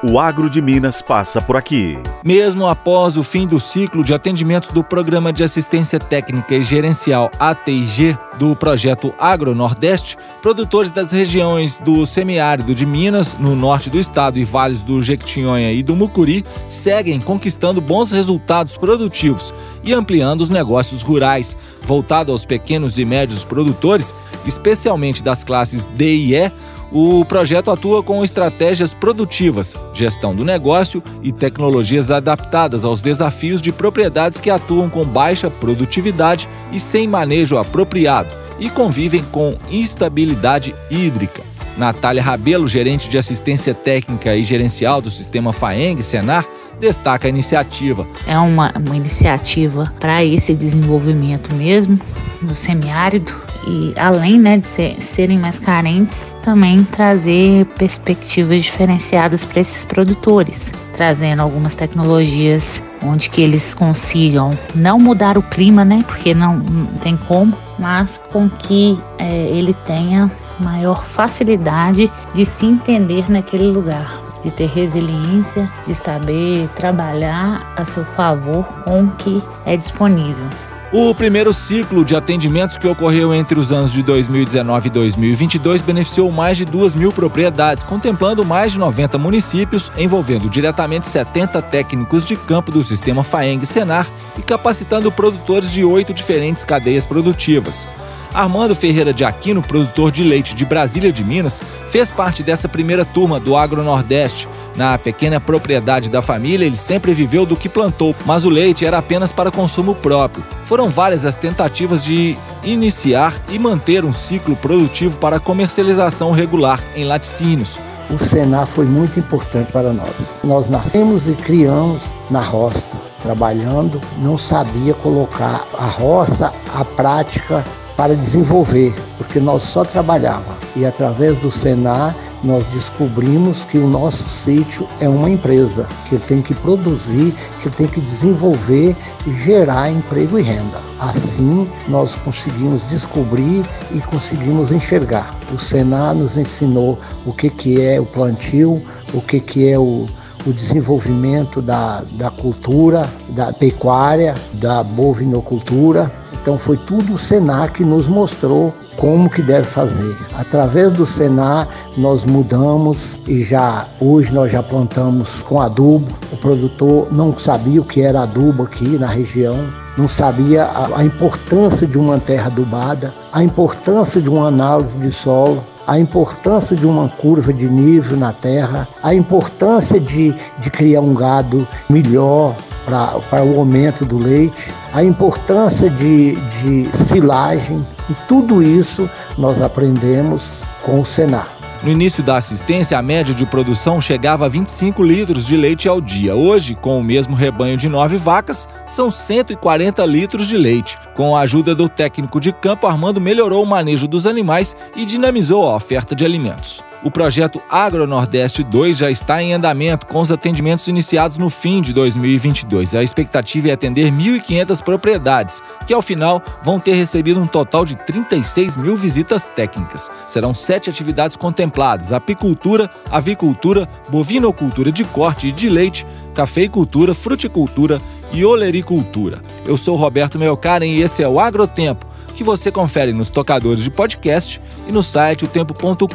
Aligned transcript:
O 0.00 0.20
Agro 0.20 0.48
de 0.48 0.62
Minas 0.62 1.02
passa 1.02 1.42
por 1.42 1.56
aqui. 1.56 1.98
Mesmo 2.24 2.68
após 2.68 3.16
o 3.16 3.24
fim 3.24 3.48
do 3.48 3.58
ciclo 3.58 4.04
de 4.04 4.14
atendimentos 4.14 4.70
do 4.70 4.84
Programa 4.84 5.32
de 5.32 5.42
Assistência 5.42 5.98
Técnica 5.98 6.54
e 6.54 6.62
Gerencial 6.62 7.28
ATIG 7.36 8.16
do 8.38 8.54
projeto 8.54 9.12
Agro 9.18 9.56
Nordeste, 9.56 10.16
produtores 10.40 10.92
das 10.92 11.10
regiões 11.10 11.80
do 11.80 12.06
semiárido 12.06 12.76
de 12.76 12.86
Minas, 12.86 13.34
no 13.40 13.56
norte 13.56 13.90
do 13.90 13.98
estado 13.98 14.38
e 14.38 14.44
vales 14.44 14.82
do 14.82 15.02
Jequitinhonha 15.02 15.72
e 15.72 15.82
do 15.82 15.96
Mucuri 15.96 16.46
seguem 16.68 17.20
conquistando 17.20 17.80
bons 17.80 18.12
resultados 18.12 18.76
produtivos 18.76 19.52
e 19.82 19.92
ampliando 19.92 20.42
os 20.42 20.50
negócios 20.50 21.02
rurais, 21.02 21.56
voltado 21.82 22.30
aos 22.30 22.44
pequenos 22.44 23.00
e 23.00 23.04
médios 23.04 23.42
produtores, 23.42 24.14
especialmente 24.46 25.24
das 25.24 25.42
classes 25.42 25.86
D 25.86 26.14
e 26.14 26.36
E 26.36 26.52
o 26.90 27.24
projeto 27.24 27.70
atua 27.70 28.02
com 28.02 28.24
estratégias 28.24 28.94
produtivas, 28.94 29.74
gestão 29.92 30.34
do 30.34 30.44
negócio 30.44 31.02
e 31.22 31.32
tecnologias 31.32 32.10
adaptadas 32.10 32.84
aos 32.84 33.02
desafios 33.02 33.60
de 33.60 33.72
propriedades 33.72 34.40
que 34.40 34.50
atuam 34.50 34.88
com 34.88 35.04
baixa 35.04 35.50
produtividade 35.50 36.48
e 36.72 36.80
sem 36.80 37.06
manejo 37.06 37.58
apropriado 37.58 38.34
e 38.58 38.70
convivem 38.70 39.22
com 39.30 39.54
instabilidade 39.70 40.74
hídrica. 40.90 41.42
Natália 41.76 42.20
Rabelo, 42.20 42.66
gerente 42.66 43.08
de 43.08 43.16
assistência 43.16 43.72
técnica 43.72 44.34
e 44.34 44.42
gerencial 44.42 45.00
do 45.00 45.12
sistema 45.12 45.52
FAENG 45.52 46.02
Senar, 46.02 46.44
destaca 46.80 47.28
a 47.28 47.30
iniciativa. 47.30 48.06
É 48.26 48.36
uma, 48.36 48.72
uma 48.76 48.96
iniciativa 48.96 49.92
para 50.00 50.24
esse 50.24 50.54
desenvolvimento 50.54 51.54
mesmo 51.54 52.00
no 52.42 52.54
semiárido 52.54 53.32
e 53.68 53.92
além 53.96 54.40
né, 54.40 54.56
de 54.56 54.66
ser, 54.66 55.02
serem 55.02 55.38
mais 55.38 55.58
carentes, 55.58 56.34
também 56.42 56.82
trazer 56.84 57.66
perspectivas 57.78 58.62
diferenciadas 58.62 59.44
para 59.44 59.60
esses 59.60 59.84
produtores, 59.84 60.72
trazendo 60.96 61.42
algumas 61.42 61.74
tecnologias 61.74 62.82
onde 63.02 63.28
que 63.28 63.42
eles 63.42 63.74
consigam 63.74 64.58
não 64.74 64.98
mudar 64.98 65.36
o 65.36 65.42
clima, 65.42 65.84
né, 65.84 66.02
porque 66.06 66.34
não, 66.34 66.56
não 66.56 66.86
tem 66.98 67.16
como, 67.16 67.54
mas 67.78 68.18
com 68.32 68.48
que 68.48 68.98
é, 69.18 69.30
ele 69.30 69.74
tenha 69.74 70.30
maior 70.64 71.04
facilidade 71.04 72.10
de 72.34 72.46
se 72.46 72.66
entender 72.66 73.30
naquele 73.30 73.66
lugar 73.66 74.22
de 74.42 74.52
ter 74.52 74.66
resiliência, 74.66 75.70
de 75.86 75.94
saber 75.94 76.68
trabalhar 76.76 77.72
a 77.76 77.84
seu 77.84 78.04
favor 78.04 78.64
com 78.84 79.04
o 79.04 79.10
que 79.16 79.42
é 79.66 79.76
disponível. 79.76 80.48
O 80.90 81.14
primeiro 81.14 81.52
ciclo 81.52 82.02
de 82.02 82.16
atendimentos 82.16 82.78
que 82.78 82.88
ocorreu 82.88 83.34
entre 83.34 83.60
os 83.60 83.70
anos 83.70 83.92
de 83.92 84.02
2019 84.02 84.86
e 84.86 84.90
2022 84.90 85.82
beneficiou 85.82 86.32
mais 86.32 86.56
de 86.56 86.64
2 86.64 86.94
mil 86.94 87.12
propriedades, 87.12 87.84
contemplando 87.84 88.42
mais 88.42 88.72
de 88.72 88.78
90 88.78 89.18
municípios, 89.18 89.92
envolvendo 89.98 90.48
diretamente 90.48 91.06
70 91.06 91.60
técnicos 91.60 92.24
de 92.24 92.36
campo 92.36 92.72
do 92.72 92.82
sistema 92.82 93.22
FAENG 93.22 93.66
Senar 93.66 94.08
e 94.38 94.40
capacitando 94.40 95.12
produtores 95.12 95.70
de 95.70 95.84
oito 95.84 96.14
diferentes 96.14 96.64
cadeias 96.64 97.04
produtivas. 97.04 97.86
Armando 98.32 98.74
Ferreira 98.74 99.12
de 99.12 99.24
Aquino, 99.24 99.60
produtor 99.60 100.10
de 100.10 100.22
leite 100.22 100.54
de 100.54 100.64
Brasília 100.64 101.12
de 101.12 101.22
Minas, 101.22 101.60
fez 101.88 102.10
parte 102.10 102.42
dessa 102.42 102.68
primeira 102.68 103.04
turma 103.04 103.38
do 103.38 103.56
Agro 103.56 103.82
Nordeste. 103.82 104.48
Na 104.78 104.96
pequena 104.96 105.40
propriedade 105.40 106.08
da 106.08 106.22
família, 106.22 106.64
ele 106.64 106.76
sempre 106.76 107.12
viveu 107.12 107.44
do 107.44 107.56
que 107.56 107.68
plantou, 107.68 108.14
mas 108.24 108.44
o 108.44 108.48
leite 108.48 108.86
era 108.86 108.98
apenas 108.98 109.32
para 109.32 109.50
consumo 109.50 109.92
próprio. 109.92 110.46
Foram 110.62 110.88
várias 110.88 111.24
as 111.24 111.34
tentativas 111.34 112.04
de 112.04 112.38
iniciar 112.62 113.34
e 113.50 113.58
manter 113.58 114.04
um 114.04 114.12
ciclo 114.12 114.54
produtivo 114.54 115.18
para 115.18 115.40
comercialização 115.40 116.30
regular 116.30 116.80
em 116.94 117.02
laticínios. 117.02 117.76
O 118.08 118.22
Senar 118.22 118.68
foi 118.68 118.84
muito 118.84 119.18
importante 119.18 119.72
para 119.72 119.92
nós. 119.92 120.42
Nós 120.44 120.70
nascemos 120.70 121.26
e 121.26 121.32
criamos 121.32 122.00
na 122.30 122.40
roça, 122.40 122.94
trabalhando, 123.20 124.00
não 124.18 124.38
sabia 124.38 124.94
colocar 124.94 125.66
a 125.76 125.86
roça 125.86 126.52
à 126.72 126.84
prática 126.84 127.64
para 127.96 128.14
desenvolver, 128.14 128.94
porque 129.16 129.40
nós 129.40 129.64
só 129.64 129.84
trabalhava. 129.84 130.56
E 130.76 130.86
através 130.86 131.36
do 131.38 131.50
Senar 131.50 132.14
nós 132.42 132.64
descobrimos 132.66 133.64
que 133.64 133.78
o 133.78 133.88
nosso 133.88 134.28
sítio 134.30 134.86
é 135.00 135.08
uma 135.08 135.28
empresa, 135.28 135.86
que 136.08 136.18
tem 136.18 136.40
que 136.40 136.54
produzir, 136.54 137.34
que 137.62 137.70
tem 137.70 137.86
que 137.86 138.00
desenvolver 138.00 138.94
e 139.26 139.34
gerar 139.34 139.90
emprego 139.90 140.38
e 140.38 140.42
renda. 140.42 140.78
Assim 140.98 141.68
nós 141.88 142.14
conseguimos 142.16 142.82
descobrir 142.88 143.66
e 143.90 144.00
conseguimos 144.00 144.70
enxergar. 144.70 145.34
O 145.52 145.58
Senar 145.58 146.14
nos 146.14 146.36
ensinou 146.36 146.98
o 147.26 147.32
que, 147.32 147.50
que 147.50 147.80
é 147.80 148.00
o 148.00 148.06
plantio, 148.06 148.82
o 149.12 149.20
que, 149.20 149.40
que 149.40 149.68
é 149.68 149.78
o, 149.78 150.06
o 150.46 150.52
desenvolvimento 150.52 151.60
da, 151.60 152.02
da 152.12 152.30
cultura, 152.30 153.02
da 153.30 153.52
pecuária, 153.52 154.34
da 154.52 154.82
bovinocultura, 154.82 156.10
então 156.40 156.58
foi 156.58 156.76
tudo 156.76 157.14
o 157.14 157.18
Senar 157.18 157.72
que 157.72 157.84
nos 157.84 158.06
mostrou 158.06 158.74
como 158.96 159.30
que 159.30 159.42
deve 159.42 159.64
fazer. 159.64 160.16
Através 160.34 160.92
do 160.92 161.06
Senar 161.06 161.68
nós 161.96 162.24
mudamos 162.24 163.18
e 163.26 163.42
já 163.42 163.86
hoje 164.00 164.32
nós 164.32 164.50
já 164.50 164.62
plantamos 164.62 165.28
com 165.42 165.60
adubo. 165.60 166.08
O 166.32 166.36
produtor 166.36 167.08
não 167.12 167.38
sabia 167.38 167.80
o 167.80 167.84
que 167.84 168.00
era 168.00 168.22
adubo 168.22 168.64
aqui 168.64 168.88
na 168.98 169.06
região, 169.06 169.66
não 169.96 170.08
sabia 170.08 170.64
a, 170.64 170.98
a 170.98 171.04
importância 171.04 171.86
de 171.86 171.98
uma 171.98 172.18
terra 172.18 172.46
adubada, 172.46 173.12
a 173.32 173.42
importância 173.42 174.20
de 174.20 174.28
uma 174.28 174.48
análise 174.48 174.98
de 174.98 175.12
solo 175.12 175.62
a 175.88 175.98
importância 175.98 176.76
de 176.76 176.84
uma 176.84 177.08
curva 177.08 177.50
de 177.50 177.66
nível 177.66 178.14
na 178.14 178.30
terra, 178.30 178.86
a 179.02 179.14
importância 179.14 179.98
de, 179.98 180.34
de 180.58 180.70
criar 180.70 181.00
um 181.00 181.14
gado 181.14 181.66
melhor, 181.88 182.54
para 182.88 183.44
o 183.44 183.58
aumento 183.58 184.04
do 184.04 184.18
leite, 184.18 184.72
a 184.92 185.02
importância 185.02 185.90
de, 185.90 186.34
de 186.34 186.90
silagem, 187.06 187.86
e 188.08 188.14
tudo 188.26 188.62
isso 188.62 189.08
nós 189.36 189.60
aprendemos 189.60 190.62
com 190.84 191.00
o 191.00 191.06
Senar. 191.06 191.58
No 191.82 191.90
início 191.92 192.24
da 192.24 192.36
assistência, 192.36 192.98
a 192.98 193.02
média 193.02 193.32
de 193.32 193.46
produção 193.46 194.00
chegava 194.00 194.46
a 194.46 194.48
25 194.48 195.00
litros 195.00 195.46
de 195.46 195.56
leite 195.56 195.88
ao 195.88 196.00
dia. 196.00 196.34
Hoje, 196.34 196.74
com 196.74 196.98
o 196.98 197.04
mesmo 197.04 197.36
rebanho 197.36 197.76
de 197.76 197.88
nove 197.88 198.16
vacas, 198.16 198.66
são 198.84 199.12
140 199.12 200.04
litros 200.04 200.48
de 200.48 200.56
leite. 200.56 200.98
Com 201.14 201.36
a 201.36 201.40
ajuda 201.40 201.76
do 201.76 201.88
técnico 201.88 202.40
de 202.40 202.52
campo, 202.52 202.88
Armando 202.88 203.20
melhorou 203.20 203.62
o 203.62 203.66
manejo 203.66 204.08
dos 204.08 204.26
animais 204.26 204.74
e 204.96 205.04
dinamizou 205.04 205.68
a 205.68 205.76
oferta 205.76 206.16
de 206.16 206.24
alimentos. 206.24 206.82
O 207.00 207.12
projeto 207.12 207.62
Agro 207.70 208.08
Nordeste 208.08 208.64
2 208.64 208.96
já 208.96 209.08
está 209.08 209.40
em 209.40 209.52
andamento, 209.52 210.04
com 210.04 210.20
os 210.20 210.32
atendimentos 210.32 210.88
iniciados 210.88 211.38
no 211.38 211.48
fim 211.48 211.80
de 211.80 211.92
2022. 211.92 212.92
A 212.92 213.04
expectativa 213.04 213.68
é 213.68 213.72
atender 213.72 214.10
1.500 214.10 214.82
propriedades, 214.82 215.62
que 215.86 215.94
ao 215.94 216.02
final 216.02 216.42
vão 216.60 216.80
ter 216.80 216.94
recebido 216.94 217.40
um 217.40 217.46
total 217.46 217.84
de 217.84 217.94
36 217.94 218.76
mil 218.76 218.96
visitas 218.96 219.44
técnicas. 219.44 220.10
Serão 220.26 220.52
sete 220.56 220.90
atividades 220.90 221.36
contempladas: 221.36 222.12
apicultura, 222.12 222.90
avicultura, 223.12 223.88
bovinocultura 224.08 224.90
de 224.90 225.04
corte 225.04 225.48
e 225.48 225.52
de 225.52 225.68
leite, 225.68 226.04
cafeicultura, 226.34 227.14
fruticultura 227.14 228.00
e 228.32 228.44
olericultura. 228.44 229.40
Eu 229.64 229.76
sou 229.76 229.94
Roberto 229.94 230.36
Melcaren 230.36 230.86
e 230.86 231.00
esse 231.00 231.22
é 231.22 231.28
o 231.28 231.38
Agrotempo 231.38 232.07
que 232.38 232.44
você 232.44 232.70
confere 232.70 233.12
nos 233.12 233.30
tocadores 233.30 233.82
de 233.82 233.90
podcast 233.90 234.60
e 234.86 234.92
no 234.92 235.02
site 235.02 235.44
otempo.com.br. 235.44 236.06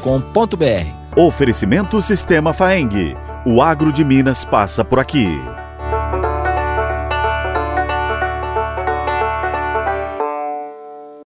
Oferecimento 1.17 2.01
Sistema 2.01 2.53
Faeng. 2.53 3.13
O 3.45 3.61
agro 3.61 3.91
de 3.91 4.05
Minas 4.05 4.45
passa 4.45 4.85
por 4.85 4.99
aqui. 4.99 5.27